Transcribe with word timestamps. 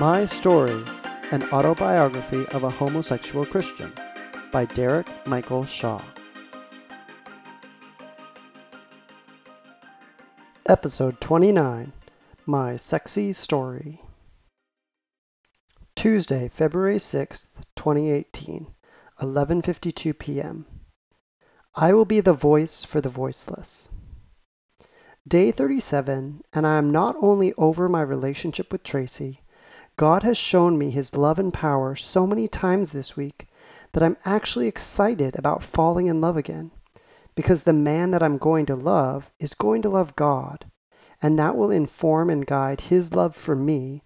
My 0.00 0.24
Story 0.24 0.82
An 1.30 1.42
Autobiography 1.52 2.46
of 2.52 2.64
a 2.64 2.70
Homosexual 2.70 3.44
Christian 3.44 3.92
by 4.50 4.64
Derek 4.64 5.06
Michael 5.26 5.66
Shaw. 5.66 6.02
Episode 10.64 11.20
29 11.20 11.92
My 12.46 12.76
Sexy 12.76 13.34
Story. 13.34 14.00
Tuesday, 15.94 16.48
February 16.48 16.96
6th, 16.96 17.48
2018, 17.76 18.68
11:52 19.20 20.18
p.m. 20.18 20.64
I 21.74 21.92
will 21.92 22.06
be 22.06 22.20
the 22.20 22.32
voice 22.32 22.84
for 22.84 23.02
the 23.02 23.10
voiceless. 23.10 23.90
Day 25.28 25.50
37, 25.50 26.40
and 26.54 26.66
I 26.66 26.78
am 26.78 26.90
not 26.90 27.16
only 27.20 27.52
over 27.58 27.86
my 27.86 28.00
relationship 28.00 28.72
with 28.72 28.82
Tracy, 28.82 29.42
God 30.00 30.22
has 30.22 30.38
shown 30.38 30.78
me 30.78 30.88
his 30.88 31.14
love 31.14 31.38
and 31.38 31.52
power 31.52 31.94
so 31.94 32.26
many 32.26 32.48
times 32.48 32.92
this 32.92 33.18
week 33.18 33.48
that 33.92 34.02
I'm 34.02 34.16
actually 34.24 34.66
excited 34.66 35.38
about 35.38 35.62
falling 35.62 36.06
in 36.06 36.22
love 36.22 36.38
again 36.38 36.70
because 37.34 37.64
the 37.64 37.74
man 37.74 38.10
that 38.12 38.22
I'm 38.22 38.38
going 38.38 38.64
to 38.64 38.74
love 38.74 39.30
is 39.38 39.52
going 39.52 39.82
to 39.82 39.90
love 39.90 40.16
God, 40.16 40.70
and 41.20 41.38
that 41.38 41.54
will 41.54 41.70
inform 41.70 42.30
and 42.30 42.46
guide 42.46 42.80
his 42.80 43.12
love 43.12 43.36
for 43.36 43.54
me, 43.54 44.02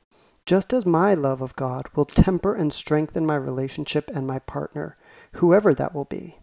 just 0.47 0.73
as 0.73 0.85
my 0.85 1.15
love 1.15 1.41
of 1.41 1.55
God 1.55 1.87
will 1.95 2.07
temper 2.07 2.57
and 2.57 2.73
strengthen 2.73 3.25
my 3.25 3.37
relationship 3.37 4.11
and 4.13 4.27
my 4.27 4.41
partner, 4.41 4.97
whoever 5.35 5.73
that 5.75 5.95
will 5.95 6.07
be. 6.07 6.41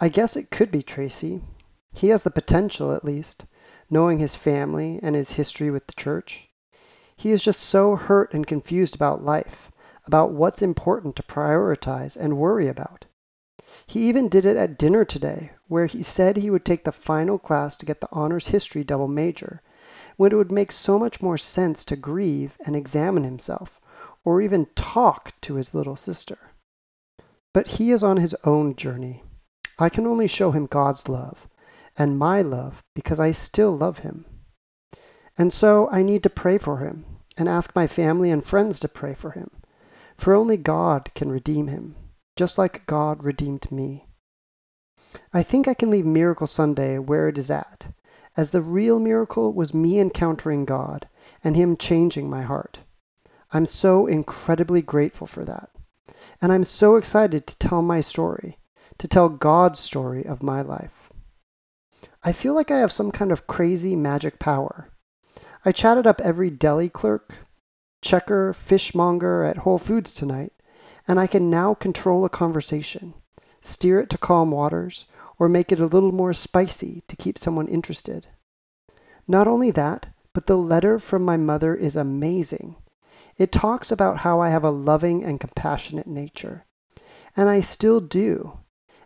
I 0.00 0.08
guess 0.08 0.36
it 0.36 0.50
could 0.50 0.72
be 0.72 0.82
Tracy. 0.82 1.40
He 1.96 2.08
has 2.08 2.24
the 2.24 2.32
potential, 2.32 2.92
at 2.92 3.04
least, 3.04 3.44
knowing 3.88 4.18
his 4.18 4.34
family 4.34 4.98
and 5.00 5.14
his 5.14 5.34
history 5.34 5.70
with 5.70 5.86
the 5.86 5.94
church. 5.94 6.48
He 7.16 7.30
is 7.30 7.42
just 7.42 7.60
so 7.60 7.96
hurt 7.96 8.34
and 8.34 8.46
confused 8.46 8.94
about 8.94 9.24
life, 9.24 9.70
about 10.06 10.32
what's 10.32 10.62
important 10.62 11.16
to 11.16 11.22
prioritize 11.22 12.16
and 12.16 12.36
worry 12.36 12.68
about. 12.68 13.06
He 13.86 14.08
even 14.08 14.28
did 14.28 14.44
it 14.44 14.56
at 14.56 14.78
dinner 14.78 15.04
today, 15.04 15.52
where 15.68 15.86
he 15.86 16.02
said 16.02 16.36
he 16.36 16.50
would 16.50 16.64
take 16.64 16.84
the 16.84 16.92
final 16.92 17.38
class 17.38 17.76
to 17.76 17.86
get 17.86 18.00
the 18.00 18.08
honors 18.12 18.48
history 18.48 18.84
double 18.84 19.08
major, 19.08 19.62
when 20.16 20.32
it 20.32 20.36
would 20.36 20.52
make 20.52 20.72
so 20.72 20.98
much 20.98 21.22
more 21.22 21.36
sense 21.36 21.84
to 21.86 21.96
grieve 21.96 22.56
and 22.66 22.76
examine 22.76 23.24
himself, 23.24 23.80
or 24.24 24.40
even 24.40 24.66
talk 24.74 25.38
to 25.42 25.54
his 25.54 25.74
little 25.74 25.96
sister. 25.96 26.38
But 27.52 27.68
he 27.68 27.90
is 27.90 28.02
on 28.02 28.16
his 28.16 28.34
own 28.44 28.74
journey. 28.74 29.22
I 29.78 29.88
can 29.88 30.06
only 30.06 30.26
show 30.26 30.50
him 30.50 30.66
God's 30.66 31.08
love 31.08 31.48
and 31.96 32.18
my 32.18 32.42
love 32.42 32.82
because 32.94 33.20
I 33.20 33.30
still 33.32 33.76
love 33.76 33.98
him. 33.98 34.24
And 35.36 35.52
so 35.52 35.88
I 35.90 36.02
need 36.02 36.22
to 36.22 36.30
pray 36.30 36.58
for 36.58 36.78
him 36.78 37.13
and 37.36 37.48
ask 37.48 37.74
my 37.74 37.86
family 37.86 38.30
and 38.30 38.44
friends 38.44 38.78
to 38.80 38.88
pray 38.88 39.14
for 39.14 39.32
him, 39.32 39.50
for 40.16 40.34
only 40.34 40.56
God 40.56 41.10
can 41.14 41.30
redeem 41.30 41.68
him, 41.68 41.96
just 42.36 42.58
like 42.58 42.86
God 42.86 43.24
redeemed 43.24 43.70
me. 43.70 44.06
I 45.32 45.42
think 45.42 45.68
I 45.68 45.74
can 45.74 45.90
leave 45.90 46.06
Miracle 46.06 46.46
Sunday 46.46 46.98
where 46.98 47.28
it 47.28 47.38
is 47.38 47.50
at, 47.50 47.88
as 48.36 48.50
the 48.50 48.60
real 48.60 48.98
miracle 48.98 49.52
was 49.52 49.74
me 49.74 50.00
encountering 50.00 50.64
God 50.64 51.08
and 51.42 51.56
Him 51.56 51.76
changing 51.76 52.28
my 52.28 52.42
heart. 52.42 52.80
I'm 53.52 53.66
so 53.66 54.06
incredibly 54.06 54.82
grateful 54.82 55.26
for 55.26 55.44
that. 55.44 55.70
And 56.42 56.52
I'm 56.52 56.64
so 56.64 56.96
excited 56.96 57.46
to 57.46 57.58
tell 57.58 57.82
my 57.82 58.00
story, 58.00 58.58
to 58.98 59.06
tell 59.06 59.28
God's 59.28 59.78
story 59.78 60.24
of 60.24 60.42
my 60.42 60.62
life. 60.62 61.10
I 62.22 62.32
feel 62.32 62.54
like 62.54 62.70
I 62.70 62.78
have 62.78 62.92
some 62.92 63.12
kind 63.12 63.30
of 63.30 63.46
crazy 63.46 63.94
magic 63.94 64.38
power. 64.38 64.90
I 65.66 65.72
chatted 65.72 66.06
up 66.06 66.20
every 66.20 66.50
deli 66.50 66.90
clerk, 66.90 67.38
checker, 68.02 68.52
fishmonger 68.52 69.44
at 69.44 69.58
Whole 69.58 69.78
Foods 69.78 70.12
tonight, 70.12 70.52
and 71.08 71.18
I 71.18 71.26
can 71.26 71.48
now 71.48 71.72
control 71.72 72.26
a 72.26 72.28
conversation, 72.28 73.14
steer 73.62 74.00
it 74.00 74.10
to 74.10 74.18
calm 74.18 74.50
waters, 74.50 75.06
or 75.38 75.48
make 75.48 75.72
it 75.72 75.80
a 75.80 75.86
little 75.86 76.12
more 76.12 76.34
spicy 76.34 77.02
to 77.08 77.16
keep 77.16 77.38
someone 77.38 77.66
interested. 77.66 78.26
Not 79.26 79.48
only 79.48 79.70
that, 79.70 80.08
but 80.34 80.46
the 80.46 80.58
letter 80.58 80.98
from 80.98 81.24
my 81.24 81.38
mother 81.38 81.74
is 81.74 81.96
amazing. 81.96 82.76
It 83.38 83.50
talks 83.50 83.90
about 83.90 84.18
how 84.18 84.40
I 84.40 84.50
have 84.50 84.64
a 84.64 84.70
loving 84.70 85.24
and 85.24 85.40
compassionate 85.40 86.06
nature. 86.06 86.66
And 87.36 87.48
I 87.48 87.60
still 87.60 88.00
do. 88.00 88.58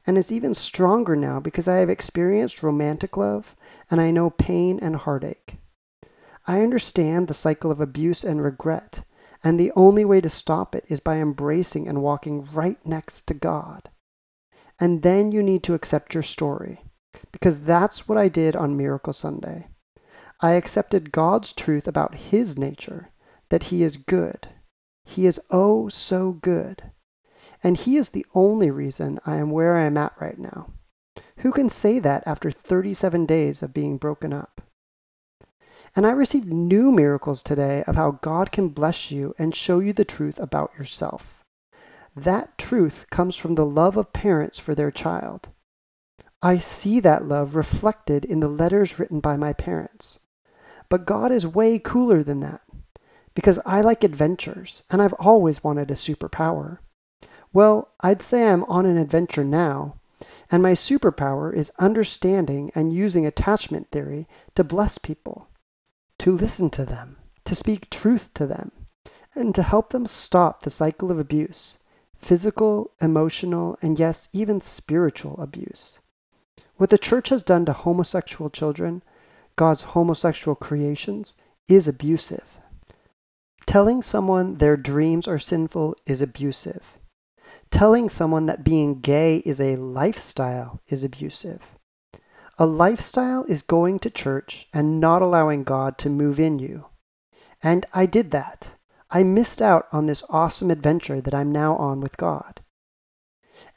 And 0.06 0.18
it's 0.18 0.32
even 0.32 0.54
stronger 0.54 1.14
now 1.14 1.38
because 1.38 1.68
I 1.68 1.76
have 1.76 1.88
experienced 1.88 2.64
romantic 2.64 3.16
love 3.16 3.54
and 3.91 4.00
I 4.00 4.10
know 4.10 4.30
pain 4.30 4.80
and 4.82 4.97
heartache. 4.97 5.54
I 6.48 6.62
understand 6.62 7.28
the 7.28 7.34
cycle 7.34 7.70
of 7.70 7.78
abuse 7.78 8.25
and 8.25 8.42
regret, 8.42 9.04
and 9.44 9.60
the 9.60 9.70
only 9.76 10.03
way 10.06 10.22
to 10.22 10.31
stop 10.31 10.75
it 10.75 10.84
is 10.88 10.98
by 10.98 11.19
embracing 11.19 11.86
and 11.86 12.03
walking 12.03 12.48
right 12.53 12.78
next 12.86 13.28
to 13.28 13.34
God. 13.34 13.91
And 14.81 15.03
then 15.03 15.31
you 15.31 15.42
need 15.42 15.62
to 15.64 15.75
accept 15.75 16.14
your 16.14 16.22
story, 16.22 16.81
because 17.32 17.62
that's 17.62 18.09
what 18.09 18.16
I 18.16 18.28
did 18.28 18.56
on 18.56 18.78
Miracle 18.78 19.12
Sunday. 19.12 19.69
I 20.41 20.53
accepted 20.53 21.12
God's 21.12 21.53
truth 21.53 21.86
about 21.86 22.14
His 22.14 22.56
nature, 22.56 23.10
that 23.50 23.65
He 23.65 23.82
is 23.82 23.98
good. 23.98 24.48
He 25.04 25.26
is 25.26 25.41
oh 25.50 25.91
so 25.91 26.32
good. 26.32 26.92
And 27.62 27.76
He 27.76 27.97
is 27.97 28.09
the 28.09 28.25
only 28.34 28.70
reason 28.70 29.20
I 29.26 29.36
am 29.36 29.50
where 29.50 29.76
I 29.76 29.82
am 29.82 29.98
at 29.98 30.15
right 30.19 30.38
now. 30.38 30.72
Who 31.38 31.53
can 31.53 31.69
say 31.69 31.98
that 31.98 32.22
after 32.26 32.50
37 32.50 33.26
days 33.26 33.62
of 33.62 33.75
being 33.75 33.98
broken 33.98 34.32
up? 34.32 34.57
And 35.97 36.06
I 36.06 36.10
received 36.10 36.53
new 36.53 36.93
miracles 36.93 37.43
today 37.43 37.82
of 37.87 37.97
how 37.97 38.12
God 38.22 38.53
can 38.53 38.69
bless 38.69 39.10
you 39.10 39.34
and 39.38 39.54
show 39.54 39.81
you 39.81 39.93
the 39.93 40.04
truth 40.04 40.38
about 40.38 40.72
yourself. 40.78 41.43
That 42.15 42.59
truth 42.59 43.06
comes 43.10 43.37
from 43.37 43.54
the 43.54 43.66
love 43.66 43.97
of 43.97 44.12
parents 44.12 44.59
for 44.59 44.75
their 44.75 44.91
child. 44.91 45.48
I 46.43 46.59
see 46.59 47.00
that 47.00 47.27
love 47.27 47.56
reflected 47.56 48.25
in 48.25 48.41
the 48.41 48.48
letters 48.48 48.98
written 48.98 49.21
by 49.21 49.37
my 49.37 49.53
parents. 49.53 50.21
But 50.88 51.06
God 51.06 51.32
is 51.32 51.47
way 51.47 51.78
cooler 51.78 52.22
than 52.22 52.41
that. 52.41 52.60
Because 53.34 53.60
I 53.66 53.81
like 53.81 54.03
adventures, 54.03 54.82
and 54.91 55.00
I've 55.00 55.12
always 55.15 55.62
wanted 55.62 55.91
a 55.91 55.94
superpower. 55.94 56.78
Well, 57.53 57.93
I'd 58.00 58.22
say 58.22 58.48
I'm 58.48 58.65
on 58.65 58.87
an 58.87 58.98
adventure 58.98 59.44
now, 59.44 60.00
and 60.50 60.62
my 60.62 60.72
superpower 60.72 61.54
is 61.54 61.72
understanding 61.78 62.71
and 62.75 62.93
using 62.93 63.27
attachment 63.27 63.91
theory 63.91 64.27
to 64.54 64.65
bless 64.65 64.98
people 64.98 65.47
to 66.18 66.32
listen 66.32 66.70
to 66.70 66.84
them, 66.84 67.16
to 67.44 67.54
speak 67.54 67.90
truth 67.90 68.32
to 68.34 68.46
them, 68.46 68.72
and 69.34 69.54
to 69.54 69.62
help 69.62 69.90
them 69.90 70.06
stop 70.06 70.62
the 70.62 70.70
cycle 70.70 71.10
of 71.10 71.18
abuse 71.18 71.78
physical, 72.18 72.90
emotional, 73.00 73.78
and 73.80 73.98
yes, 73.98 74.28
even 74.32 74.60
spiritual 74.60 75.40
abuse. 75.40 76.00
What 76.76 76.90
the 76.90 76.98
church 76.98 77.28
has 77.28 77.42
done 77.42 77.64
to 77.66 77.72
homosexual 77.72 78.50
children, 78.50 79.02
God's 79.56 79.82
homosexual 79.82 80.54
creations, 80.54 81.36
is 81.68 81.86
abusive. 81.86 82.58
Telling 83.66 84.02
someone 84.02 84.56
their 84.56 84.76
dreams 84.76 85.28
are 85.28 85.38
sinful 85.38 85.96
is 86.06 86.22
abusive. 86.22 86.82
Telling 87.70 88.08
someone 88.08 88.46
that 88.46 88.64
being 88.64 89.00
gay 89.00 89.38
is 89.44 89.60
a 89.60 89.76
lifestyle 89.76 90.80
is 90.88 91.04
abusive. 91.04 91.78
A 92.60 92.66
lifestyle 92.66 93.44
is 93.44 93.62
going 93.62 94.00
to 94.00 94.10
church 94.10 94.66
and 94.74 94.98
not 94.98 95.22
allowing 95.22 95.62
God 95.62 95.96
to 95.98 96.10
move 96.10 96.41
in 96.41 96.58
you. 96.58 96.86
And 97.62 97.86
I 97.94 98.04
did 98.04 98.32
that. 98.32 98.70
I 99.10 99.22
missed 99.22 99.62
out 99.62 99.86
on 99.92 100.06
this 100.06 100.24
awesome 100.28 100.68
adventure 100.68 101.20
that 101.20 101.34
I'm 101.34 101.52
now 101.52 101.76
on 101.76 102.00
with 102.00 102.16
God. 102.16 102.60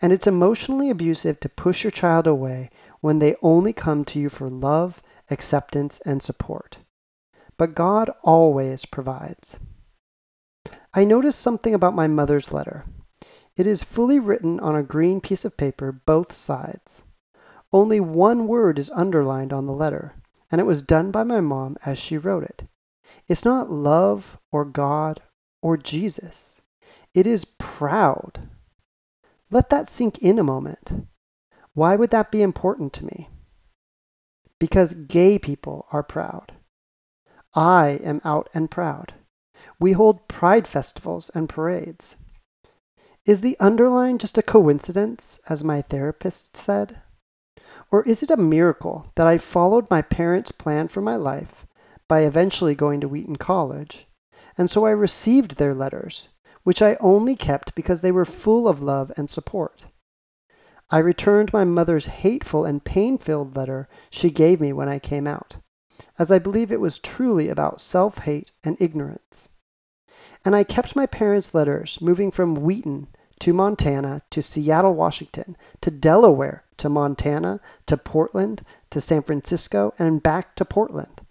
And 0.01 0.11
it's 0.11 0.25
emotionally 0.25 0.89
abusive 0.89 1.39
to 1.41 1.49
push 1.49 1.83
your 1.83 1.91
child 1.91 2.25
away 2.25 2.71
when 3.01 3.19
they 3.19 3.35
only 3.43 3.71
come 3.71 4.03
to 4.05 4.19
you 4.19 4.29
for 4.29 4.49
love, 4.49 4.99
acceptance, 5.29 6.01
and 6.03 6.23
support. 6.23 6.79
But 7.57 7.75
God 7.75 8.09
always 8.23 8.85
provides. 8.87 9.59
I 10.91 11.05
noticed 11.05 11.39
something 11.39 11.75
about 11.75 11.93
my 11.93 12.07
mother's 12.07 12.51
letter. 12.51 12.85
It 13.55 13.67
is 13.67 13.83
fully 13.83 14.17
written 14.17 14.59
on 14.59 14.75
a 14.75 14.81
green 14.81 15.21
piece 15.21 15.45
of 15.45 15.55
paper, 15.55 15.91
both 15.91 16.33
sides. 16.33 17.03
Only 17.73 17.99
one 17.99 18.47
word 18.47 18.77
is 18.77 18.91
underlined 18.91 19.53
on 19.53 19.65
the 19.65 19.73
letter, 19.73 20.15
and 20.51 20.59
it 20.59 20.65
was 20.65 20.81
done 20.81 21.11
by 21.11 21.23
my 21.23 21.39
mom 21.39 21.77
as 21.85 21.97
she 21.97 22.17
wrote 22.17 22.43
it. 22.43 22.63
It's 23.27 23.45
not 23.45 23.71
love 23.71 24.37
or 24.51 24.65
God 24.65 25.21
or 25.61 25.77
Jesus. 25.77 26.59
It 27.13 27.25
is 27.25 27.45
proud. 27.45 28.49
Let 29.49 29.69
that 29.69 29.87
sink 29.87 30.19
in 30.19 30.39
a 30.39 30.43
moment. 30.43 31.07
Why 31.73 31.95
would 31.95 32.09
that 32.09 32.31
be 32.31 32.41
important 32.41 32.91
to 32.93 33.05
me? 33.05 33.29
Because 34.59 34.93
gay 34.93 35.39
people 35.39 35.87
are 35.91 36.03
proud. 36.03 36.53
I 37.53 37.99
am 38.03 38.21
out 38.23 38.49
and 38.53 38.69
proud. 38.69 39.13
We 39.79 39.93
hold 39.93 40.27
pride 40.27 40.67
festivals 40.67 41.31
and 41.33 41.47
parades. 41.47 42.15
Is 43.25 43.41
the 43.41 43.57
underline 43.59 44.17
just 44.17 44.37
a 44.37 44.43
coincidence, 44.43 45.39
as 45.49 45.63
my 45.63 45.81
therapist 45.81 46.57
said? 46.57 47.01
Or 47.91 48.03
is 48.03 48.23
it 48.23 48.31
a 48.31 48.37
miracle 48.37 49.11
that 49.15 49.27
I 49.27 49.37
followed 49.37 49.89
my 49.89 50.01
parents' 50.01 50.51
plan 50.51 50.87
for 50.87 51.01
my 51.01 51.15
life 51.15 51.65
by 52.07 52.21
eventually 52.21 52.75
going 52.75 53.01
to 53.01 53.07
Wheaton 53.07 53.37
College 53.37 54.07
and 54.57 54.69
so 54.69 54.85
I 54.85 54.91
received 54.91 55.57
their 55.57 55.73
letters, 55.73 56.29
which 56.63 56.81
I 56.81 56.97
only 56.99 57.35
kept 57.35 57.75
because 57.75 58.01
they 58.01 58.11
were 58.11 58.25
full 58.25 58.67
of 58.67 58.81
love 58.81 59.11
and 59.17 59.29
support. 59.29 59.87
I 60.89 60.97
returned 60.97 61.53
my 61.53 61.63
mother's 61.63 62.05
hateful 62.05 62.65
and 62.65 62.83
pain 62.83 63.17
filled 63.17 63.55
letter 63.55 63.87
she 64.09 64.29
gave 64.29 64.59
me 64.59 64.73
when 64.73 64.89
I 64.89 64.99
came 64.99 65.25
out, 65.25 65.57
as 66.19 66.31
I 66.31 66.39
believe 66.39 66.71
it 66.71 66.81
was 66.81 66.99
truly 66.99 67.47
about 67.49 67.79
self 67.79 68.19
hate 68.19 68.51
and 68.63 68.79
ignorance. 68.81 69.49
And 70.43 70.55
I 70.55 70.63
kept 70.63 70.95
my 70.95 71.05
parents' 71.05 71.53
letters 71.53 72.01
moving 72.01 72.29
from 72.29 72.55
Wheaton 72.55 73.07
to 73.41 73.53
Montana 73.53 74.21
to 74.29 74.41
Seattle, 74.41 74.93
Washington, 74.93 75.57
to 75.81 75.89
Delaware, 75.89 76.63
to 76.77 76.89
Montana, 76.89 77.59
to 77.87 77.97
Portland, 77.97 78.61
to 78.91 79.01
San 79.01 79.23
Francisco, 79.23 79.93
and 79.97 80.21
back 80.21 80.55
to 80.55 80.63
Portland. 80.63 81.21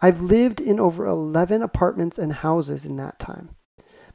I've 0.00 0.22
lived 0.22 0.58
in 0.58 0.80
over 0.80 1.04
11 1.04 1.60
apartments 1.60 2.18
and 2.18 2.32
houses 2.32 2.86
in 2.86 2.96
that 2.96 3.18
time, 3.18 3.50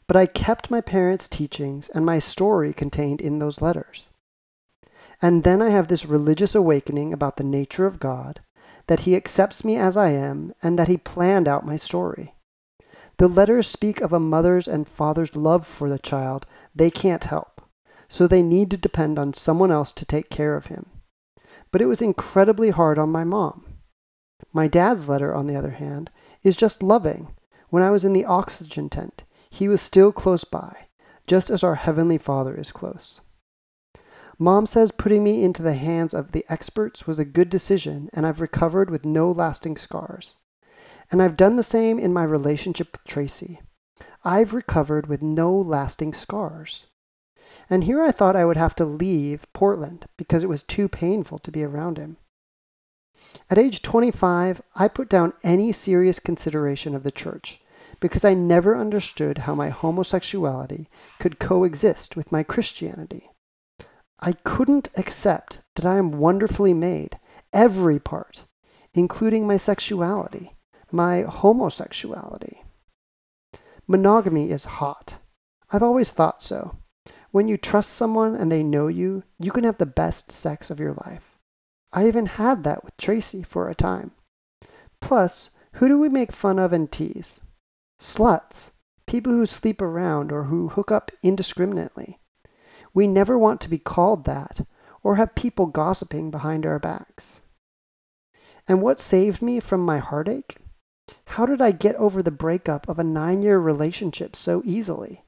but 0.08 0.18
I 0.18 0.26
kept 0.26 0.72
my 0.72 0.82
parents' 0.82 1.28
teachings 1.28 1.88
and 1.90 2.04
my 2.04 2.18
story 2.18 2.74
contained 2.74 3.22
in 3.22 3.38
those 3.38 3.62
letters. 3.62 4.10
And 5.22 5.44
then 5.44 5.62
I 5.62 5.70
have 5.70 5.88
this 5.88 6.08
religious 6.08 6.56
awakening 6.56 7.14
about 7.14 7.38
the 7.38 7.44
nature 7.44 7.86
of 7.86 8.00
God, 8.00 8.40
that 8.88 9.02
He 9.02 9.16
accepts 9.16 9.64
me 9.64 9.78
as 9.78 9.96
I 9.96 10.10
am, 10.10 10.54
and 10.64 10.80
that 10.80 10.88
He 10.88 10.98
planned 10.98 11.48
out 11.48 11.64
my 11.64 11.76
story. 11.76 12.34
The 13.20 13.28
letters 13.28 13.68
speak 13.68 14.00
of 14.00 14.14
a 14.14 14.20
mother's 14.20 14.66
and 14.66 14.88
father's 14.88 15.36
love 15.36 15.68
for 15.68 15.90
the 15.90 16.00
child 16.00 16.48
they 16.80 16.90
can't 16.90 17.26
help, 17.26 17.62
so 18.08 18.26
they 18.26 18.42
need 18.42 18.72
to 18.72 18.78
depend 18.78 19.20
on 19.20 19.34
someone 19.34 19.70
else 19.70 19.92
to 19.92 20.06
take 20.06 20.30
care 20.30 20.56
of 20.56 20.68
him. 20.68 20.86
But 21.72 21.82
it 21.82 21.88
was 21.88 22.02
incredibly 22.02 22.70
hard 22.70 22.98
on 22.98 23.12
my 23.12 23.26
mom. 23.26 23.66
My 24.54 24.68
dad's 24.68 25.10
letter, 25.10 25.36
on 25.36 25.46
the 25.46 25.58
other 25.58 25.72
hand, 25.72 26.10
is 26.42 26.56
just 26.56 26.82
loving. 26.82 27.36
When 27.68 27.84
I 27.84 27.92
was 27.92 28.06
in 28.06 28.14
the 28.14 28.24
oxygen 28.24 28.90
tent, 28.90 29.26
he 29.50 29.68
was 29.68 29.82
still 29.82 30.14
close 30.14 30.46
by, 30.46 30.88
just 31.28 31.50
as 31.50 31.64
our 31.66 31.76
Heavenly 31.76 32.18
Father 32.18 32.56
is 32.56 32.72
close. 32.72 33.20
Mom 34.40 34.66
says 34.66 34.94
putting 34.94 35.22
me 35.22 35.44
into 35.44 35.62
the 35.62 35.74
hands 35.74 36.14
of 36.14 36.32
the 36.32 36.46
experts 36.48 37.06
was 37.06 37.20
a 37.20 37.26
good 37.26 37.50
decision, 37.50 38.10
and 38.14 38.26
I've 38.26 38.40
recovered 38.40 38.90
with 38.90 39.04
no 39.04 39.30
lasting 39.30 39.76
scars. 39.76 40.38
And 41.12 41.22
I've 41.22 41.36
done 41.36 41.58
the 41.58 41.64
same 41.64 42.00
in 42.00 42.14
my 42.14 42.24
relationship 42.24 42.94
with 42.94 43.04
Tracy. 43.04 43.60
I've 44.24 44.54
recovered 44.54 45.08
with 45.08 45.22
no 45.22 45.56
lasting 45.56 46.14
scars. 46.14 46.88
And 47.70 47.84
here 47.84 48.02
I 48.02 48.12
thought 48.12 48.36
I 48.36 48.46
would 48.46 48.58
have 48.58 48.76
to 48.76 48.86
leave 48.86 49.52
Portland 49.54 50.06
because 50.18 50.44
it 50.44 50.50
was 50.50 50.64
too 50.64 50.88
painful 50.88 51.40
to 51.40 51.52
be 51.52 51.64
around 51.64 51.98
him. 51.98 52.18
At 53.50 53.58
age 53.58 53.82
25, 53.82 54.62
I 54.76 54.88
put 54.88 55.10
down 55.10 55.34
any 55.44 55.72
serious 55.72 56.20
consideration 56.20 56.96
of 56.96 57.04
the 57.04 57.12
church 57.12 57.62
because 58.00 58.24
I 58.24 58.34
never 58.34 58.78
understood 58.78 59.40
how 59.40 59.56
my 59.56 59.70
homosexuality 59.70 60.88
could 61.20 61.40
coexist 61.40 62.16
with 62.16 62.32
my 62.32 62.44
Christianity. 62.44 63.30
I 64.20 64.34
couldn't 64.44 64.90
accept 64.98 65.62
that 65.76 65.86
I 65.86 65.98
am 65.98 66.20
wonderfully 66.20 66.74
made, 66.74 67.20
every 67.54 68.00
part, 68.00 68.46
including 68.94 69.48
my 69.48 69.58
sexuality, 69.58 70.56
my 70.92 71.22
homosexuality. 71.22 72.64
Monogamy 73.90 74.52
is 74.52 74.66
hot. 74.66 75.18
I've 75.72 75.82
always 75.82 76.12
thought 76.12 76.44
so. 76.44 76.78
When 77.32 77.48
you 77.48 77.58
trust 77.58 77.90
someone 77.90 78.36
and 78.36 78.52
they 78.52 78.62
know 78.62 78.88
you, 78.88 79.24
you 79.40 79.50
can 79.50 79.64
have 79.64 79.80
the 79.80 79.88
best 79.88 80.32
sex 80.32 80.70
of 80.70 80.80
your 80.80 80.94
life. 80.94 81.40
I 81.92 82.08
even 82.08 82.28
had 82.28 82.64
that 82.66 82.84
with 82.84 82.96
Tracy 82.98 83.42
for 83.42 83.68
a 83.68 83.74
time. 83.74 84.12
Plus, 85.02 85.50
who 85.74 85.88
do 85.88 85.98
we 85.98 86.08
make 86.08 86.32
fun 86.32 86.60
of 86.60 86.72
and 86.72 86.92
tease? 86.92 87.42
Sluts, 88.00 88.74
people 89.08 89.34
who 89.34 89.48
sleep 89.48 89.82
around 89.82 90.32
or 90.32 90.44
who 90.44 90.70
hook 90.70 90.92
up 90.92 91.10
indiscriminately. 91.24 92.20
We 92.94 93.08
never 93.08 93.40
want 93.40 93.60
to 93.62 93.70
be 93.72 93.80
called 93.80 94.26
that 94.26 94.62
or 95.02 95.16
have 95.16 95.34
people 95.34 95.66
gossiping 95.66 96.30
behind 96.30 96.64
our 96.64 96.78
backs. 96.78 97.42
And 98.68 98.84
what 98.84 99.00
saved 99.00 99.42
me 99.42 99.60
from 99.60 99.84
my 99.84 99.98
heartache? 99.98 100.58
How 101.26 101.46
did 101.46 101.62
I 101.62 101.72
get 101.72 101.96
over 101.96 102.22
the 102.22 102.32
breakup 102.32 102.88
of 102.90 103.00
a 103.00 103.04
nine 103.04 103.42
year 103.42 103.60
relationship 103.60 104.36
so 104.36 104.62
easily? 104.66 105.24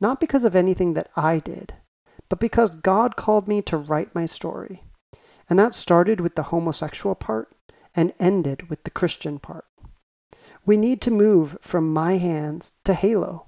Not 0.00 0.20
because 0.20 0.44
of 0.44 0.56
anything 0.56 0.94
that 0.94 1.10
I 1.14 1.38
did, 1.38 1.74
but 2.28 2.40
because 2.40 2.74
God 2.74 3.16
called 3.16 3.46
me 3.46 3.60
to 3.62 3.76
write 3.76 4.14
my 4.14 4.26
story. 4.26 4.82
And 5.48 5.58
that 5.58 5.74
started 5.74 6.20
with 6.20 6.36
the 6.36 6.44
homosexual 6.44 7.14
part 7.14 7.54
and 7.94 8.14
ended 8.18 8.70
with 8.70 8.84
the 8.84 8.90
Christian 8.90 9.38
part. 9.38 9.66
We 10.64 10.76
need 10.76 11.00
to 11.02 11.10
move 11.10 11.58
from 11.60 11.92
my 11.92 12.18
hands 12.18 12.74
to 12.84 12.94
halo. 12.94 13.46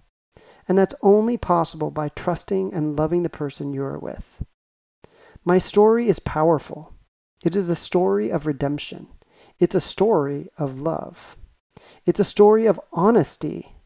And 0.68 0.76
that's 0.76 0.94
only 1.02 1.36
possible 1.36 1.90
by 1.90 2.08
trusting 2.10 2.72
and 2.72 2.96
loving 2.96 3.22
the 3.22 3.28
person 3.28 3.72
you 3.72 3.82
are 3.84 3.98
with. 3.98 4.42
My 5.44 5.58
story 5.58 6.08
is 6.08 6.18
powerful. 6.18 6.94
It 7.44 7.56
is 7.56 7.68
a 7.68 7.74
story 7.74 8.30
of 8.30 8.46
redemption. 8.46 9.08
It's 9.58 9.74
a 9.74 9.80
story 9.80 10.48
of 10.56 10.80
love. 10.80 11.36
It's 12.04 12.20
a 12.20 12.24
story 12.24 12.66
of 12.66 12.80
honesty. 12.92 13.76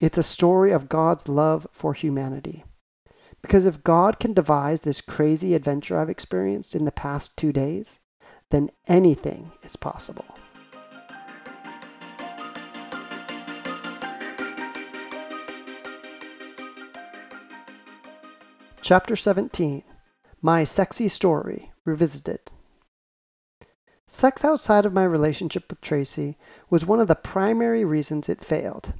It's 0.00 0.18
a 0.18 0.22
story 0.22 0.72
of 0.72 0.88
God's 0.88 1.28
love 1.28 1.66
for 1.72 1.94
humanity. 1.94 2.64
Because 3.40 3.66
if 3.66 3.84
God 3.84 4.18
can 4.18 4.32
devise 4.32 4.80
this 4.80 5.00
crazy 5.00 5.54
adventure 5.54 5.98
I've 5.98 6.10
experienced 6.10 6.74
in 6.74 6.84
the 6.84 6.92
past 6.92 7.36
two 7.36 7.52
days, 7.52 8.00
then 8.50 8.70
anything 8.86 9.52
is 9.62 9.76
possible. 9.76 10.24
Chapter 18.80 19.14
17 19.14 19.84
My 20.40 20.64
Sexy 20.64 21.08
Story 21.08 21.70
Revisited. 21.84 22.50
Sex 24.06 24.44
outside 24.44 24.84
of 24.84 24.92
my 24.92 25.04
relationship 25.04 25.70
with 25.70 25.80
Tracy 25.80 26.36
was 26.68 26.84
one 26.84 27.00
of 27.00 27.08
the 27.08 27.14
primary 27.14 27.84
reasons 27.84 28.28
it 28.28 28.44
failed. 28.44 28.92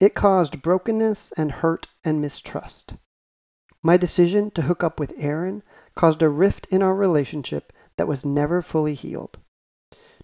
It 0.00 0.14
caused 0.14 0.62
brokenness 0.62 1.32
and 1.32 1.52
hurt 1.52 1.86
and 2.04 2.20
mistrust. 2.20 2.94
My 3.82 3.96
decision 3.96 4.50
to 4.52 4.62
hook 4.62 4.82
up 4.82 4.98
with 4.98 5.14
Aaron 5.16 5.62
caused 5.94 6.22
a 6.22 6.28
rift 6.28 6.66
in 6.66 6.82
our 6.82 6.94
relationship 6.94 7.72
that 7.96 8.08
was 8.08 8.24
never 8.24 8.60
fully 8.60 8.94
healed. 8.94 9.38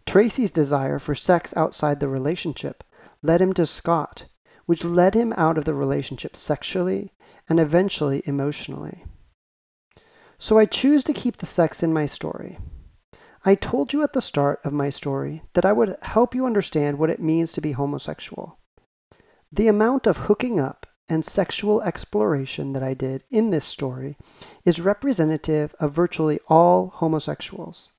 Tracy's 0.07 0.51
desire 0.51 0.99
for 0.99 1.15
sex 1.15 1.57
outside 1.57 2.01
the 2.01 2.09
relationship 2.09 2.83
led 3.23 3.41
him 3.41 3.53
to 3.55 3.67
Scott, 3.67 4.27
which 4.67 4.85
led 4.85 5.15
him 5.15 5.33
out 5.37 5.59
of 5.59 5.65
the 5.65 5.75
relationship 5.75 6.37
sexually 6.37 7.11
and 7.49 7.61
eventually 7.61 8.23
emotionally. 8.25 9.05
So 10.39 10.59
I 10.59 10.65
choose 10.65 11.05
to 11.05 11.13
keep 11.13 11.37
the 11.37 11.47
sex 11.47 11.83
in 11.83 11.93
my 11.93 12.07
story. 12.07 12.59
I 13.43 13.55
told 13.55 13.95
you 13.95 14.03
at 14.03 14.13
the 14.13 14.21
start 14.21 14.61
of 14.65 14.73
my 14.73 14.91
story 14.91 15.43
that 15.55 15.65
I 15.65 15.73
would 15.73 15.97
help 16.03 16.35
you 16.35 16.45
understand 16.45 16.99
what 16.99 17.09
it 17.09 17.21
means 17.21 17.53
to 17.53 17.63
be 17.63 17.73
homosexual. 17.73 18.59
The 19.51 19.67
amount 19.67 20.07
of 20.07 20.19
hooking 20.19 20.61
up 20.61 20.87
and 21.09 21.25
sexual 21.25 21.81
exploration 21.83 22.75
that 22.75 22.83
I 22.83 22.93
did 22.93 23.25
in 23.31 23.49
this 23.49 23.65
story 23.65 24.19
is 24.65 24.79
representative 24.81 25.75
of 25.81 25.93
virtually 25.93 26.39
all 26.49 26.89
homosexuals. 26.89 27.93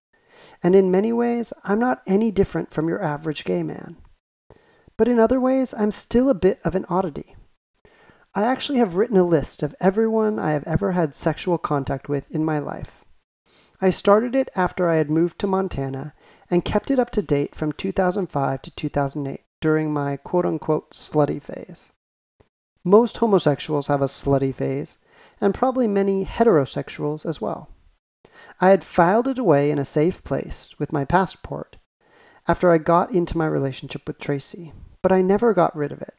And 0.62 0.76
in 0.76 0.92
many 0.92 1.12
ways, 1.12 1.54
I'm 1.64 1.80
not 1.80 2.04
any 2.06 2.30
different 2.30 2.72
from 2.72 2.88
your 2.88 3.04
average 3.04 3.44
gay 3.44 3.64
man. 3.64 3.98
But 4.96 5.08
in 5.08 5.20
other 5.20 5.40
ways, 5.40 5.74
I'm 5.74 5.92
still 5.92 6.30
a 6.30 6.36
bit 6.36 6.60
of 6.64 6.76
an 6.76 6.86
oddity. 6.88 7.36
I 8.36 8.44
actually 8.44 8.78
have 8.78 8.96
written 8.96 9.18
a 9.18 9.24
list 9.24 9.64
of 9.64 9.76
everyone 9.82 10.38
I 10.38 10.52
have 10.52 10.64
ever 10.66 10.92
had 10.92 11.16
sexual 11.16 11.58
contact 11.58 12.08
with 12.08 12.30
in 12.34 12.46
my 12.46 12.60
life. 12.60 13.00
I 13.84 13.90
started 13.90 14.36
it 14.36 14.50
after 14.56 14.88
I 14.88 14.98
had 14.98 15.10
moved 15.10 15.40
to 15.40 15.48
Montana 15.48 16.14
and 16.52 16.64
kept 16.64 16.92
it 16.92 17.00
up 17.00 17.10
to 17.12 17.22
date 17.24 17.56
from 17.56 17.72
2005 17.72 18.62
to 18.62 18.72
2008 18.72 19.42
during 19.60 19.92
my 19.92 20.18
quote 20.18 20.46
unquote 20.46 20.92
slutty 20.92 21.42
phase. 21.42 21.92
Most 22.84 23.18
homosexuals 23.18 23.88
have 23.88 24.02
a 24.02 24.06
slutty 24.06 24.54
phase, 24.54 25.00
and 25.40 25.54
probably 25.54 25.88
many 25.88 26.26
heterosexuals 26.26 27.26
as 27.26 27.42
well. 27.42 27.70
I 28.60 28.70
had 28.70 28.84
filed 28.84 29.28
it 29.28 29.40
away 29.40 29.72
in 29.72 29.80
a 29.80 29.86
safe 29.86 30.24
place 30.24 30.76
with 30.78 30.94
my 30.94 31.06
passport 31.06 31.78
after 32.48 32.72
I 32.72 32.78
got 32.78 33.12
into 33.12 33.38
my 33.38 33.48
relationship 33.48 34.08
with 34.08 34.20
Tracy, 34.20 34.74
but 35.02 35.12
I 35.12 35.22
never 35.22 35.54
got 35.54 35.76
rid 35.76 35.92
of 35.92 36.02
it. 36.02 36.14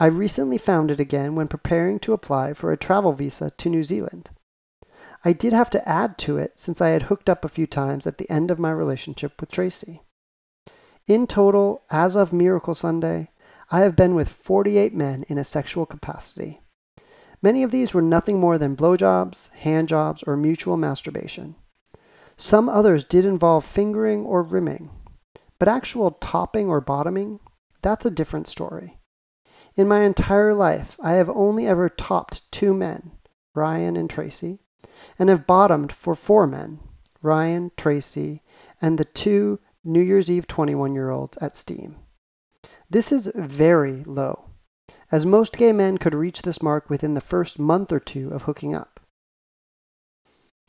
I 0.00 0.06
recently 0.06 0.58
found 0.58 0.90
it 0.90 1.00
again 1.00 1.34
when 1.34 1.48
preparing 1.48 1.98
to 2.00 2.12
apply 2.12 2.54
for 2.54 2.72
a 2.72 2.76
travel 2.76 3.12
visa 3.12 3.50
to 3.50 3.68
New 3.68 3.82
Zealand. 3.82 4.30
I 5.24 5.32
did 5.32 5.52
have 5.52 5.70
to 5.70 5.88
add 5.88 6.18
to 6.18 6.38
it 6.38 6.58
since 6.58 6.80
I 6.80 6.88
had 6.88 7.02
hooked 7.02 7.30
up 7.30 7.44
a 7.44 7.48
few 7.48 7.66
times 7.66 8.06
at 8.06 8.18
the 8.18 8.28
end 8.30 8.50
of 8.50 8.58
my 8.58 8.72
relationship 8.72 9.40
with 9.40 9.50
Tracy. 9.50 10.02
In 11.06 11.26
total, 11.26 11.84
as 11.90 12.16
of 12.16 12.32
Miracle 12.32 12.74
Sunday, 12.74 13.30
I 13.70 13.80
have 13.80 13.96
been 13.96 14.14
with 14.14 14.28
48 14.28 14.94
men 14.94 15.24
in 15.28 15.38
a 15.38 15.44
sexual 15.44 15.86
capacity. 15.86 16.60
Many 17.40 17.62
of 17.62 17.70
these 17.70 17.94
were 17.94 18.02
nothing 18.02 18.38
more 18.38 18.58
than 18.58 18.76
blowjobs, 18.76 19.50
handjobs, 19.60 20.26
or 20.26 20.36
mutual 20.36 20.76
masturbation. 20.76 21.56
Some 22.36 22.68
others 22.68 23.04
did 23.04 23.24
involve 23.24 23.64
fingering 23.64 24.24
or 24.24 24.42
rimming, 24.42 24.90
but 25.58 25.68
actual 25.68 26.12
topping 26.12 26.68
or 26.68 26.80
bottoming, 26.80 27.40
that's 27.82 28.06
a 28.06 28.10
different 28.10 28.48
story. 28.48 28.98
In 29.76 29.88
my 29.88 30.02
entire 30.02 30.54
life, 30.54 30.96
I 31.02 31.12
have 31.12 31.28
only 31.30 31.66
ever 31.66 31.88
topped 31.88 32.50
two 32.52 32.74
men, 32.74 33.12
Ryan 33.54 33.96
and 33.96 34.10
Tracy, 34.10 34.60
and 35.18 35.28
have 35.28 35.46
bottomed 35.46 35.92
for 35.92 36.14
four 36.14 36.46
men, 36.46 36.80
Ryan, 37.22 37.70
Tracy, 37.76 38.42
and 38.80 38.98
the 38.98 39.04
two 39.04 39.60
New 39.84 40.00
Year's 40.00 40.30
Eve 40.30 40.46
21 40.46 40.94
year 40.94 41.10
olds 41.10 41.36
at 41.38 41.56
Steam. 41.56 41.96
This 42.90 43.10
is 43.10 43.32
very 43.34 44.04
low, 44.04 44.50
as 45.10 45.24
most 45.24 45.56
gay 45.56 45.72
men 45.72 45.98
could 45.98 46.14
reach 46.14 46.42
this 46.42 46.62
mark 46.62 46.90
within 46.90 47.14
the 47.14 47.20
first 47.20 47.58
month 47.58 47.92
or 47.92 48.00
two 48.00 48.30
of 48.30 48.42
hooking 48.42 48.74
up. 48.74 49.00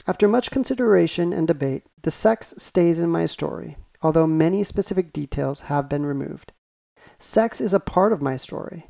After 0.07 0.27
much 0.27 0.51
consideration 0.51 1.31
and 1.31 1.47
debate, 1.47 1.83
the 2.01 2.11
sex 2.11 2.53
stays 2.57 2.99
in 2.99 3.09
my 3.09 3.25
story, 3.25 3.77
although 4.01 4.27
many 4.27 4.63
specific 4.63 5.13
details 5.13 5.61
have 5.61 5.87
been 5.87 6.05
removed. 6.05 6.51
Sex 7.19 7.61
is 7.61 7.73
a 7.73 7.79
part 7.79 8.11
of 8.11 8.21
my 8.21 8.35
story. 8.35 8.89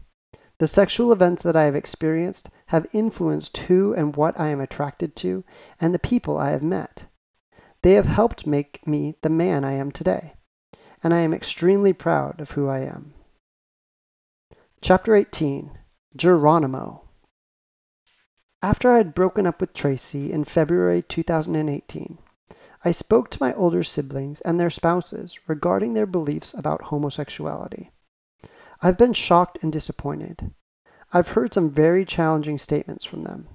The 0.63 0.67
sexual 0.69 1.11
events 1.11 1.41
that 1.41 1.57
I 1.57 1.63
have 1.63 1.75
experienced 1.75 2.49
have 2.67 2.87
influenced 2.93 3.57
who 3.57 3.93
and 3.93 4.15
what 4.15 4.39
I 4.39 4.47
am 4.47 4.61
attracted 4.61 5.13
to 5.17 5.43
and 5.81 5.93
the 5.93 5.99
people 5.99 6.37
I 6.37 6.51
have 6.51 6.63
met. 6.63 7.07
They 7.81 7.95
have 7.95 8.05
helped 8.05 8.47
make 8.47 8.87
me 8.87 9.17
the 9.23 9.29
man 9.29 9.65
I 9.65 9.73
am 9.73 9.91
today, 9.91 10.35
and 11.03 11.13
I 11.13 11.17
am 11.17 11.33
extremely 11.33 11.91
proud 11.91 12.39
of 12.39 12.51
who 12.51 12.69
I 12.69 12.79
am. 12.79 13.13
Chapter 14.79 15.17
18 15.17 15.77
Geronimo 16.15 17.09
After 18.61 18.89
I 18.89 18.95
had 18.99 19.13
broken 19.13 19.45
up 19.45 19.59
with 19.59 19.73
Tracy 19.73 20.31
in 20.31 20.45
February 20.45 21.01
2018, 21.01 22.19
I 22.85 22.91
spoke 22.91 23.29
to 23.31 23.43
my 23.43 23.53
older 23.55 23.83
siblings 23.83 24.39
and 24.39 24.57
their 24.57 24.69
spouses 24.69 25.41
regarding 25.49 25.93
their 25.93 26.05
beliefs 26.05 26.53
about 26.53 26.83
homosexuality. 26.83 27.91
I've 28.85 28.97
been 28.97 29.13
shocked 29.13 29.59
and 29.61 29.71
disappointed. 29.71 30.51
I've 31.13 31.29
heard 31.29 31.53
some 31.53 31.71
very 31.71 32.03
challenging 32.03 32.57
statements 32.57 33.05
from 33.05 33.23
them. 33.23 33.47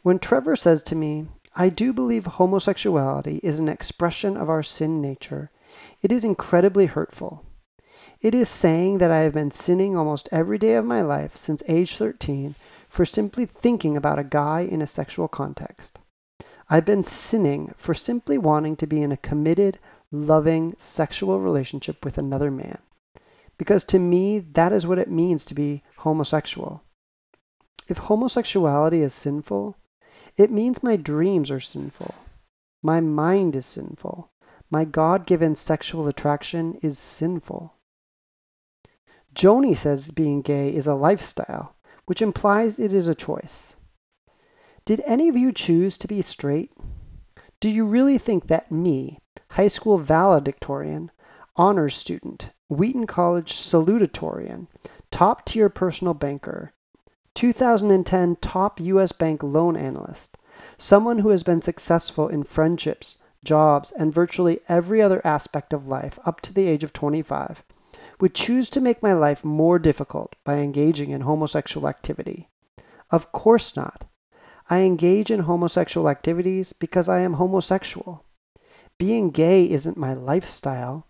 When 0.00 0.18
Trevor 0.18 0.56
says 0.56 0.82
to 0.84 0.96
me, 0.96 1.26
I 1.54 1.68
do 1.68 1.92
believe 1.92 2.24
homosexuality 2.24 3.36
is 3.42 3.58
an 3.58 3.68
expression 3.68 4.34
of 4.34 4.48
our 4.48 4.62
sin 4.62 5.02
nature, 5.02 5.50
it 6.00 6.10
is 6.10 6.24
incredibly 6.24 6.86
hurtful. 6.86 7.44
It 8.22 8.34
is 8.34 8.48
saying 8.48 8.96
that 8.96 9.10
I 9.10 9.18
have 9.18 9.34
been 9.34 9.50
sinning 9.50 9.94
almost 9.94 10.30
every 10.32 10.56
day 10.56 10.76
of 10.76 10.86
my 10.86 11.02
life 11.02 11.36
since 11.36 11.62
age 11.68 11.98
13 11.98 12.54
for 12.88 13.04
simply 13.04 13.44
thinking 13.44 13.94
about 13.94 14.18
a 14.18 14.24
guy 14.24 14.60
in 14.62 14.80
a 14.80 14.86
sexual 14.86 15.28
context. 15.28 15.98
I've 16.70 16.86
been 16.86 17.04
sinning 17.04 17.74
for 17.76 17.92
simply 17.92 18.38
wanting 18.38 18.74
to 18.76 18.86
be 18.86 19.02
in 19.02 19.12
a 19.12 19.18
committed, 19.18 19.78
loving 20.10 20.72
sexual 20.78 21.40
relationship 21.40 22.06
with 22.06 22.16
another 22.16 22.50
man 22.50 22.78
because 23.58 23.84
to 23.84 23.98
me, 23.98 24.38
that 24.38 24.72
is 24.72 24.86
what 24.86 24.98
it 24.98 25.10
means 25.10 25.44
to 25.44 25.54
be 25.54 25.82
homosexual. 25.98 26.82
If 27.88 27.98
homosexuality 27.98 29.00
is 29.00 29.12
sinful, 29.12 29.76
it 30.36 30.50
means 30.50 30.82
my 30.82 30.96
dreams 30.96 31.50
are 31.50 31.60
sinful. 31.60 32.14
My 32.82 33.00
mind 33.00 33.56
is 33.56 33.66
sinful. 33.66 34.30
My 34.70 34.84
God 34.84 35.26
given 35.26 35.54
sexual 35.54 36.06
attraction 36.06 36.78
is 36.82 36.98
sinful. 36.98 37.74
Joni 39.34 39.74
says 39.74 40.10
being 40.10 40.42
gay 40.42 40.72
is 40.72 40.86
a 40.86 40.94
lifestyle, 40.94 41.76
which 42.06 42.22
implies 42.22 42.78
it 42.78 42.92
is 42.92 43.08
a 43.08 43.14
choice. 43.14 43.76
Did 44.84 45.02
any 45.06 45.28
of 45.28 45.36
you 45.36 45.52
choose 45.52 45.98
to 45.98 46.08
be 46.08 46.22
straight? 46.22 46.72
Do 47.60 47.68
you 47.68 47.86
really 47.86 48.18
think 48.18 48.46
that 48.46 48.70
me, 48.70 49.18
high 49.50 49.66
school 49.66 49.98
valedictorian, 49.98 51.10
honors 51.56 51.96
student, 51.96 52.50
Wheaton 52.68 53.06
College 53.06 53.52
salutatorian, 53.52 54.66
top 55.10 55.46
tier 55.46 55.70
personal 55.70 56.12
banker, 56.12 56.74
2010 57.34 58.36
top 58.36 58.78
U.S. 58.80 59.12
Bank 59.12 59.42
loan 59.42 59.76
analyst, 59.76 60.36
someone 60.76 61.20
who 61.20 61.30
has 61.30 61.42
been 61.42 61.62
successful 61.62 62.28
in 62.28 62.44
friendships, 62.44 63.18
jobs, 63.42 63.90
and 63.92 64.12
virtually 64.12 64.60
every 64.68 65.00
other 65.00 65.22
aspect 65.24 65.72
of 65.72 65.88
life 65.88 66.18
up 66.26 66.40
to 66.42 66.52
the 66.52 66.66
age 66.66 66.84
of 66.84 66.92
25, 66.92 67.62
would 68.20 68.34
choose 68.34 68.68
to 68.70 68.80
make 68.80 69.02
my 69.02 69.12
life 69.12 69.44
more 69.44 69.78
difficult 69.78 70.34
by 70.44 70.58
engaging 70.58 71.10
in 71.10 71.22
homosexual 71.22 71.88
activity. 71.88 72.48
Of 73.10 73.32
course 73.32 73.76
not. 73.76 74.04
I 74.68 74.80
engage 74.80 75.30
in 75.30 75.40
homosexual 75.40 76.08
activities 76.08 76.74
because 76.74 77.08
I 77.08 77.20
am 77.20 77.34
homosexual. 77.34 78.26
Being 78.98 79.30
gay 79.30 79.70
isn't 79.70 79.96
my 79.96 80.12
lifestyle, 80.12 81.06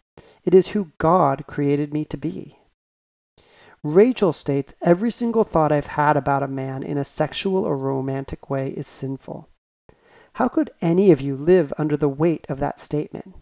it 0.49 0.55
is 0.55 0.69
who 0.69 0.93
God 0.97 1.45
created 1.47 1.93
me 1.93 2.07
to 2.07 2.17
be. 2.17 2.59
Rachel 3.83 4.33
states 4.33 4.73
every 4.81 5.11
single 5.11 5.45
thought 5.45 5.71
I've 5.71 5.89
had 5.89 6.17
about 6.17 6.43
a 6.43 6.49
man 6.49 6.83
in 6.83 6.97
a 6.97 7.05
sexual 7.05 7.67
or 7.67 7.77
romantic 7.77 8.49
way 8.49 8.71
is 8.71 8.87
sinful. 8.87 9.51
How 10.33 10.49
could 10.49 10.71
any 10.81 11.11
of 11.11 11.21
you 11.21 11.37
live 11.37 11.71
under 11.77 11.99
the 11.99 12.09
weight 12.09 12.47
of 12.49 12.61
that 12.61 12.81
statement? 12.81 13.35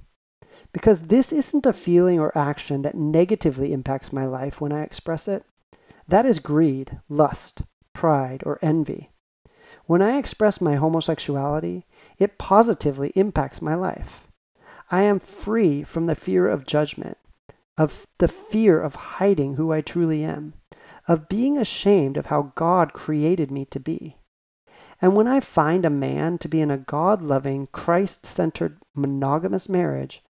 Because 0.73 1.07
this 1.07 1.33
isn't 1.33 1.65
a 1.65 1.73
feeling 1.73 2.19
or 2.19 2.37
action 2.37 2.83
that 2.83 2.97
negatively 2.97 3.73
impacts 3.73 4.13
my 4.13 4.25
life 4.25 4.61
when 4.61 4.73
I 4.73 4.83
express 4.83 5.29
it. 5.29 5.45
That 6.09 6.27
is 6.27 6.41
greed, 6.41 6.99
lust, 7.09 7.63
pride, 7.93 8.43
or 8.45 8.59
envy. 8.61 9.11
When 9.85 10.03
I 10.03 10.19
express 10.19 10.61
my 10.61 10.75
homosexuality, 10.75 11.87
it 12.19 12.37
positively 12.37 13.13
impacts 13.15 13.63
my 13.63 13.77
life. 13.77 14.26
I 14.91 15.03
am 15.03 15.19
free 15.19 15.83
from 15.83 16.07
the 16.07 16.15
fear 16.15 16.49
of 16.49 16.67
judgment, 16.67 17.19
of 17.77 18.07
the 18.19 18.29
fear 18.29 18.81
of 18.81 18.95
hiding 18.95 19.57
who 19.57 19.73
I 19.73 19.81
truly 19.81 20.23
am, 20.23 20.55
of 21.09 21.29
being 21.29 21.59
ashamed 21.59 22.17
of 22.17 22.27
how 22.27 22.53
God 22.55 22.93
created 22.93 23.51
me 23.51 23.65
to 23.67 23.81
be. 23.81 24.17
And 25.03 25.15
when 25.15 25.27
I 25.27 25.41
find 25.41 25.85
a 25.85 25.91
man 25.91 26.39
to 26.39 26.49
be 26.49 26.61
in 26.61 26.71
a 26.71 26.79
God 26.79 27.21
loving, 27.21 27.67
Christ 27.73 28.25
centered, 28.25 28.79
monogamous 28.95 29.69
marriage, 29.69 30.23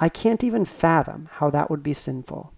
I 0.00 0.08
can't 0.08 0.44
even 0.44 0.64
fathom 0.64 1.28
how 1.32 1.50
that 1.50 1.68
would 1.68 1.82
be 1.82 1.92
sinful. 1.92 2.54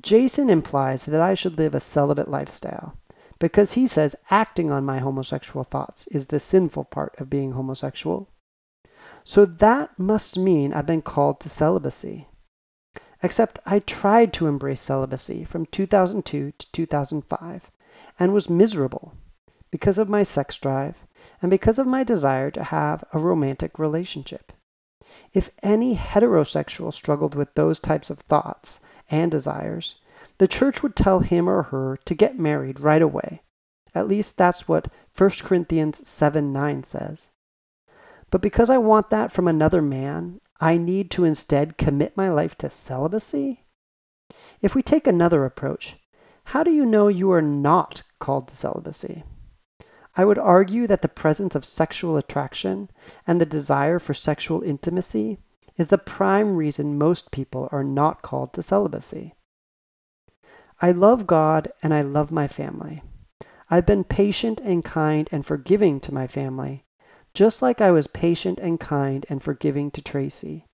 Jason 0.00 0.50
implies 0.50 1.06
that 1.06 1.20
I 1.20 1.34
should 1.34 1.58
live 1.58 1.74
a 1.74 1.80
celibate 1.80 2.28
lifestyle 2.28 2.96
because 3.38 3.74
he 3.74 3.86
says 3.86 4.16
acting 4.30 4.70
on 4.70 4.84
my 4.84 4.98
homosexual 4.98 5.64
thoughts 5.64 6.06
is 6.08 6.26
the 6.26 6.40
sinful 6.40 6.84
part 6.84 7.14
of 7.20 7.30
being 7.30 7.52
homosexual 7.52 8.28
so 9.24 9.46
that 9.46 9.98
must 9.98 10.36
mean 10.36 10.72
I've 10.72 10.86
been 10.86 11.02
called 11.02 11.40
to 11.40 11.48
celibacy. 11.48 12.28
Except 13.22 13.58
I 13.64 13.78
tried 13.78 14.34
to 14.34 14.46
embrace 14.46 14.82
celibacy 14.82 15.44
from 15.44 15.64
2002 15.66 16.52
to 16.58 16.72
2005 16.72 17.70
and 18.18 18.34
was 18.34 18.50
miserable 18.50 19.14
because 19.70 19.96
of 19.96 20.10
my 20.10 20.22
sex 20.22 20.58
drive 20.58 20.98
and 21.40 21.50
because 21.50 21.78
of 21.78 21.86
my 21.86 22.04
desire 22.04 22.50
to 22.50 22.64
have 22.64 23.02
a 23.12 23.18
romantic 23.18 23.78
relationship. 23.78 24.52
If 25.32 25.50
any 25.62 25.96
heterosexual 25.96 26.92
struggled 26.92 27.34
with 27.34 27.54
those 27.54 27.80
types 27.80 28.10
of 28.10 28.20
thoughts 28.20 28.80
and 29.10 29.30
desires, 29.30 29.96
the 30.38 30.48
church 30.48 30.82
would 30.82 30.96
tell 30.96 31.20
him 31.20 31.48
or 31.48 31.64
her 31.64 31.98
to 32.04 32.14
get 32.14 32.38
married 32.38 32.80
right 32.80 33.02
away. 33.02 33.42
At 33.94 34.08
least 34.08 34.36
that's 34.36 34.68
what 34.68 34.88
1 35.16 35.30
Corinthians 35.42 36.06
7 36.06 36.52
9 36.52 36.82
says. 36.82 37.30
But 38.34 38.42
because 38.42 38.68
I 38.68 38.78
want 38.78 39.10
that 39.10 39.30
from 39.30 39.46
another 39.46 39.80
man, 39.80 40.40
I 40.60 40.76
need 40.76 41.08
to 41.12 41.24
instead 41.24 41.78
commit 41.78 42.16
my 42.16 42.28
life 42.30 42.58
to 42.58 42.68
celibacy? 42.68 43.62
If 44.60 44.74
we 44.74 44.82
take 44.82 45.06
another 45.06 45.44
approach, 45.44 45.98
how 46.46 46.64
do 46.64 46.72
you 46.72 46.84
know 46.84 47.06
you 47.06 47.30
are 47.30 47.40
not 47.40 48.02
called 48.18 48.48
to 48.48 48.56
celibacy? 48.56 49.22
I 50.16 50.24
would 50.24 50.36
argue 50.36 50.88
that 50.88 51.02
the 51.02 51.06
presence 51.06 51.54
of 51.54 51.64
sexual 51.64 52.16
attraction 52.16 52.90
and 53.24 53.40
the 53.40 53.46
desire 53.46 54.00
for 54.00 54.14
sexual 54.14 54.62
intimacy 54.62 55.38
is 55.76 55.86
the 55.86 55.96
prime 55.96 56.56
reason 56.56 56.98
most 56.98 57.30
people 57.30 57.68
are 57.70 57.84
not 57.84 58.22
called 58.22 58.52
to 58.54 58.62
celibacy. 58.62 59.34
I 60.82 60.90
love 60.90 61.28
God 61.28 61.70
and 61.84 61.94
I 61.94 62.02
love 62.02 62.32
my 62.32 62.48
family. 62.48 63.00
I've 63.70 63.86
been 63.86 64.02
patient 64.02 64.58
and 64.58 64.84
kind 64.84 65.28
and 65.30 65.46
forgiving 65.46 66.00
to 66.00 66.12
my 66.12 66.26
family, 66.26 66.83
just 67.34 67.60
like 67.60 67.80
I 67.80 67.90
was 67.90 68.06
patient 68.06 68.60
and 68.60 68.78
kind 68.78 69.26
and 69.28 69.42
forgiving 69.42 69.90
to 69.90 70.02
Tracy. 70.02 70.66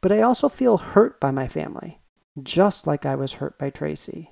But 0.00 0.12
I 0.12 0.22
also 0.22 0.48
feel 0.48 0.78
hurt 0.78 1.20
by 1.20 1.32
my 1.32 1.48
family, 1.48 2.00
just 2.42 2.86
like 2.86 3.04
I 3.04 3.16
was 3.16 3.34
hurt 3.34 3.58
by 3.58 3.70
Tracy. 3.70 4.30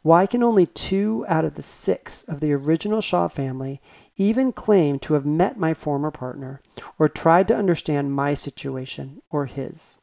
Why 0.00 0.26
can 0.26 0.42
only 0.42 0.66
two 0.66 1.24
out 1.28 1.44
of 1.44 1.54
the 1.54 1.62
six 1.62 2.24
of 2.24 2.40
the 2.40 2.52
original 2.52 3.00
Shaw 3.00 3.28
family 3.28 3.80
even 4.16 4.52
claim 4.52 4.98
to 5.00 5.14
have 5.14 5.24
met 5.24 5.56
my 5.56 5.74
former 5.74 6.10
partner 6.10 6.60
or 6.98 7.08
tried 7.08 7.46
to 7.48 7.56
understand 7.56 8.12
my 8.12 8.34
situation 8.34 9.22
or 9.30 9.46
his? 9.46 9.98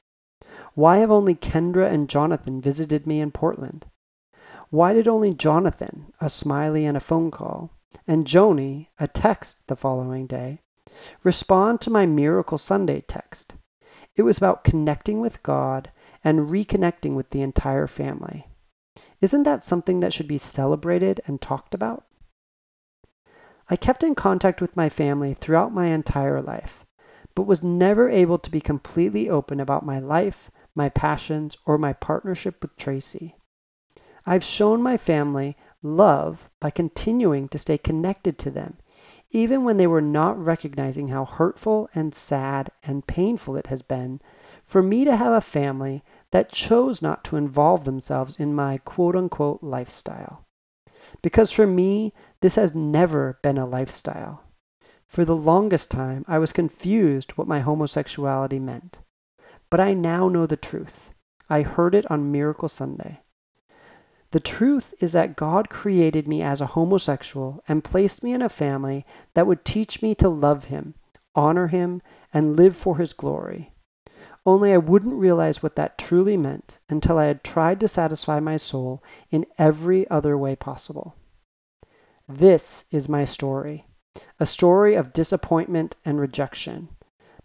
Why 0.73 0.97
have 0.97 1.11
only 1.11 1.35
Kendra 1.35 1.91
and 1.91 2.09
Jonathan 2.09 2.61
visited 2.61 3.05
me 3.05 3.19
in 3.19 3.31
Portland? 3.31 3.87
Why 4.69 4.93
did 4.93 5.07
only 5.07 5.33
Jonathan, 5.33 6.13
a 6.21 6.29
smiley 6.29 6.85
and 6.85 6.95
a 6.95 7.01
phone 7.01 7.31
call, 7.31 7.71
and 8.07 8.25
Joni, 8.25 8.87
a 8.99 9.07
text 9.07 9.67
the 9.67 9.75
following 9.75 10.27
day, 10.27 10.61
respond 11.23 11.81
to 11.81 11.89
my 11.89 12.05
Miracle 12.05 12.57
Sunday 12.57 13.01
text. 13.01 13.55
It 14.15 14.23
was 14.23 14.37
about 14.37 14.63
connecting 14.63 15.21
with 15.21 15.43
God 15.43 15.91
and 16.23 16.49
reconnecting 16.49 17.15
with 17.15 17.29
the 17.29 17.41
entire 17.41 17.87
family. 17.87 18.47
Isn't 19.21 19.43
that 19.43 19.63
something 19.63 19.99
that 19.99 20.13
should 20.13 20.27
be 20.27 20.37
celebrated 20.37 21.21
and 21.25 21.41
talked 21.41 21.73
about? 21.73 22.05
I 23.69 23.75
kept 23.75 24.03
in 24.03 24.15
contact 24.15 24.61
with 24.61 24.75
my 24.75 24.89
family 24.89 25.33
throughout 25.33 25.73
my 25.73 25.87
entire 25.87 26.41
life, 26.41 26.85
but 27.35 27.43
was 27.43 27.61
never 27.61 28.09
able 28.09 28.39
to 28.39 28.51
be 28.51 28.59
completely 28.59 29.29
open 29.29 29.59
about 29.59 29.85
my 29.85 29.99
life, 29.99 30.49
my 30.73 30.89
passions, 30.89 31.55
or 31.65 31.77
my 31.77 31.93
partnership 31.93 32.61
with 32.61 32.75
Tracy. 32.75 33.35
I've 34.25 34.43
shown 34.43 34.81
my 34.81 34.97
family 34.97 35.55
love 35.81 36.49
by 36.59 36.69
continuing 36.69 37.47
to 37.49 37.57
stay 37.57 37.77
connected 37.77 38.37
to 38.37 38.51
them, 38.51 38.77
even 39.31 39.63
when 39.63 39.77
they 39.77 39.87
were 39.87 40.01
not 40.01 40.37
recognizing 40.37 41.09
how 41.09 41.25
hurtful 41.25 41.89
and 41.93 42.13
sad 42.13 42.71
and 42.83 43.07
painful 43.07 43.55
it 43.55 43.67
has 43.67 43.81
been 43.81 44.19
for 44.63 44.83
me 44.83 45.03
to 45.03 45.15
have 45.15 45.33
a 45.33 45.41
family 45.41 46.03
that 46.31 46.51
chose 46.51 47.01
not 47.01 47.23
to 47.23 47.35
involve 47.35 47.85
themselves 47.85 48.39
in 48.39 48.53
my 48.53 48.77
quote 48.77 49.15
unquote 49.15 49.63
lifestyle. 49.63 50.45
Because 51.23 51.51
for 51.51 51.65
me, 51.65 52.13
this 52.41 52.55
has 52.55 52.75
never 52.75 53.39
been 53.41 53.57
a 53.57 53.65
lifestyle. 53.65 54.43
For 55.07 55.25
the 55.25 55.35
longest 55.35 55.89
time, 55.89 56.23
I 56.27 56.37
was 56.37 56.53
confused 56.53 57.31
what 57.31 57.47
my 57.47 57.61
homosexuality 57.61 58.59
meant. 58.59 58.99
But 59.71 59.79
I 59.79 59.93
now 59.93 60.29
know 60.29 60.45
the 60.45 60.55
truth. 60.55 61.09
I 61.49 61.63
heard 61.63 61.95
it 61.95 62.09
on 62.11 62.31
Miracle 62.31 62.69
Sunday. 62.69 63.21
The 64.31 64.39
truth 64.39 64.93
is 64.99 65.13
that 65.13 65.35
God 65.35 65.69
created 65.69 66.27
me 66.27 66.41
as 66.41 66.61
a 66.61 66.67
homosexual 66.67 67.63
and 67.67 67.83
placed 67.83 68.23
me 68.23 68.33
in 68.33 68.41
a 68.41 68.49
family 68.49 69.05
that 69.33 69.47
would 69.47 69.65
teach 69.65 70.01
me 70.01 70.13
to 70.15 70.29
love 70.29 70.65
Him, 70.65 70.93
honor 71.33 71.67
Him, 71.67 72.01
and 72.31 72.55
live 72.55 72.75
for 72.75 72.97
His 72.97 73.13
glory. 73.13 73.73
Only 74.45 74.71
I 74.71 74.77
wouldn't 74.77 75.15
realize 75.15 75.61
what 75.61 75.75
that 75.75 75.97
truly 75.97 76.37
meant 76.37 76.79
until 76.89 77.17
I 77.17 77.25
had 77.25 77.43
tried 77.43 77.79
to 77.79 77.87
satisfy 77.87 78.39
my 78.39 78.57
soul 78.57 79.03
in 79.31 79.45
every 79.57 80.09
other 80.09 80.37
way 80.37 80.55
possible. 80.55 81.15
This 82.27 82.85
is 82.91 83.09
my 83.09 83.25
story 83.25 83.85
a 84.39 84.45
story 84.45 84.95
of 84.95 85.13
disappointment 85.13 85.95
and 86.03 86.19
rejection, 86.19 86.89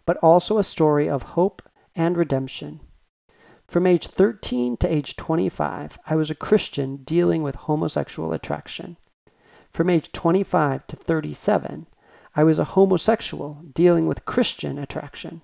but 0.05 0.17
also 0.17 0.57
a 0.57 0.63
story 0.63 1.09
of 1.09 1.21
hope 1.23 1.61
and 1.95 2.17
redemption. 2.17 2.79
From 3.67 3.87
age 3.87 4.07
13 4.07 4.77
to 4.77 4.87
age 4.87 5.15
25, 5.15 5.99
I 6.05 6.15
was 6.15 6.29
a 6.29 6.35
Christian 6.35 6.97
dealing 6.97 7.41
with 7.41 7.55
homosexual 7.55 8.31
attraction. 8.31 8.97
From 9.71 9.89
age 9.89 10.11
25 10.11 10.87
to 10.87 10.95
37, 10.95 11.87
I 12.35 12.43
was 12.43 12.59
a 12.59 12.63
homosexual 12.75 13.61
dealing 13.73 14.07
with 14.07 14.25
Christian 14.25 14.77
attraction. 14.77 15.41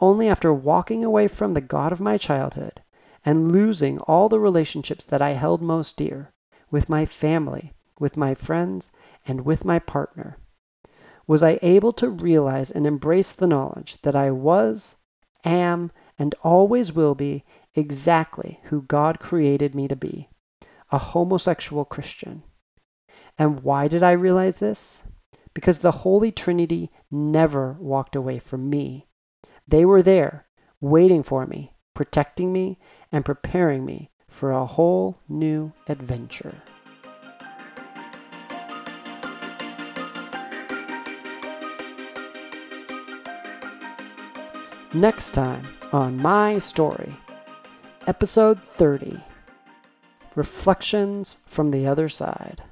Only 0.00 0.28
after 0.28 0.52
walking 0.52 1.04
away 1.04 1.28
from 1.28 1.54
the 1.54 1.60
God 1.60 1.92
of 1.92 2.00
my 2.00 2.16
childhood 2.16 2.82
and 3.24 3.52
losing 3.52 3.98
all 4.00 4.28
the 4.28 4.40
relationships 4.40 5.04
that 5.04 5.22
I 5.22 5.30
held 5.30 5.62
most 5.62 5.96
dear 5.96 6.32
with 6.70 6.88
my 6.88 7.06
family, 7.06 7.72
with 7.98 8.16
my 8.16 8.34
friends, 8.34 8.90
and 9.26 9.44
with 9.44 9.64
my 9.64 9.78
partner 9.78 10.38
was 11.26 11.42
I 11.42 11.58
able 11.62 11.92
to 11.94 12.10
realize 12.10 12.70
and 12.70 12.86
embrace 12.86 13.32
the 13.32 13.46
knowledge 13.46 13.98
that 14.02 14.16
I 14.16 14.30
was, 14.30 14.96
am, 15.44 15.92
and 16.18 16.34
always 16.42 16.92
will 16.92 17.14
be 17.14 17.44
exactly 17.74 18.60
who 18.64 18.82
God 18.82 19.18
created 19.20 19.74
me 19.74 19.88
to 19.88 19.96
be 19.96 20.28
a 20.90 20.98
homosexual 20.98 21.84
Christian. 21.84 22.42
And 23.38 23.60
why 23.62 23.88
did 23.88 24.02
I 24.02 24.12
realize 24.12 24.58
this? 24.58 25.04
Because 25.54 25.78
the 25.78 25.90
Holy 25.90 26.30
Trinity 26.30 26.90
never 27.10 27.76
walked 27.80 28.14
away 28.14 28.38
from 28.38 28.68
me. 28.68 29.06
They 29.66 29.84
were 29.84 30.02
there, 30.02 30.46
waiting 30.80 31.22
for 31.22 31.46
me, 31.46 31.74
protecting 31.94 32.52
me, 32.52 32.78
and 33.10 33.24
preparing 33.24 33.84
me 33.84 34.10
for 34.28 34.50
a 34.50 34.66
whole 34.66 35.18
new 35.28 35.72
adventure. 35.88 36.62
Next 44.94 45.30
time 45.30 45.68
on 45.92 46.16
My 46.16 46.56
Story, 46.56 47.14
Episode 48.06 48.62
30 48.62 49.20
Reflections 50.34 51.36
from 51.44 51.68
the 51.68 51.86
Other 51.86 52.08
Side. 52.08 52.62